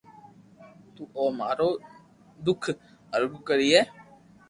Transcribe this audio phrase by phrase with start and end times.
[0.95, 1.69] تو او مارو
[2.43, 2.63] دوک
[3.15, 3.81] ارگا ڪرئي